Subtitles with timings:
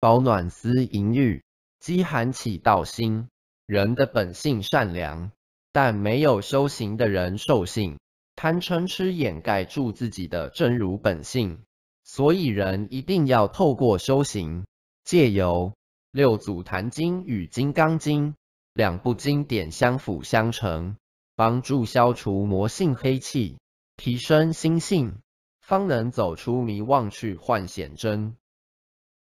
[0.00, 1.44] 保暖思淫欲，
[1.78, 3.28] 饥寒起盗心。
[3.66, 5.30] 人的本性善良，
[5.72, 7.98] 但没有修行的人兽性，
[8.34, 11.64] 贪嗔痴掩盖住自己的真如本性。
[12.02, 14.64] 所以人一定要透过修行，
[15.04, 15.74] 借由
[16.10, 18.34] 六祖坛经与金刚经
[18.72, 20.96] 两部经典相辅相成，
[21.36, 23.58] 帮助消除魔性黑气，
[23.98, 25.18] 提升心性。
[25.60, 28.34] 方能走出迷妄去幻显真。